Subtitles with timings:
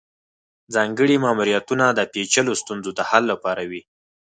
[0.73, 3.81] ځانګړي ماموریتونه د پیچلو ستونزو د حل لپاره وي